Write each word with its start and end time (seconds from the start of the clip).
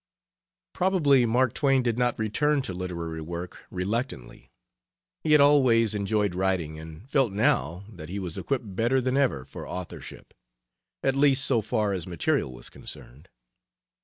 Probably 0.73 1.27
Mark 1.27 1.53
Twain 1.53 1.83
did 1.83 1.99
not 1.99 2.17
return 2.17 2.63
to 2.63 2.73
literary 2.73 3.21
work 3.21 3.67
reluctantly. 3.69 4.51
He 5.19 5.33
had 5.33 5.41
always 5.41 5.93
enjoyed 5.93 6.33
writing 6.33 6.79
and 6.79 7.07
felt 7.07 7.31
now 7.31 7.85
that 7.87 8.09
he 8.09 8.17
was 8.17 8.35
equipped 8.35 8.75
better 8.75 8.99
than 8.99 9.15
ever 9.15 9.45
for 9.45 9.69
authorship, 9.69 10.33
at 11.03 11.15
least 11.15 11.45
so 11.45 11.61
far 11.61 11.93
as 11.93 12.07
material 12.07 12.51
was 12.51 12.67
concerned. 12.67 13.29